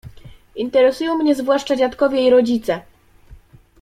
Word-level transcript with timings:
Interesują 0.55 1.17
mnie 1.17 1.35
zwłaszcza 1.35 1.75
dziadkowie 1.75 2.27
i 2.27 2.29
rodzice. 2.29 2.81